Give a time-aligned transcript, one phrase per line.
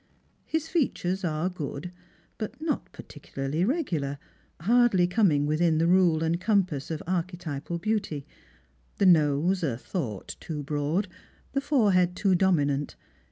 [0.47, 1.91] His features are good,
[2.39, 4.17] but not pai ticularly regular,
[4.61, 8.25] hardly coming within the rule and compass of archetypal beauty;
[8.97, 11.07] the nose a thought too broad,
[11.51, 12.95] the forehead too dominant.